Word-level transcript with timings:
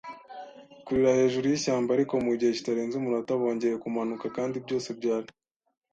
kurira 0.85 1.19
hejuru 1.19 1.45
yishyamba, 1.47 1.89
ariko 1.93 2.13
mugihe 2.25 2.51
kitarenze 2.57 2.93
umunota 2.97 3.31
bongeye 3.41 3.75
kumanuka 3.83 4.25
kandi 4.37 4.55
byose 4.65 4.87
byari 4.97 5.29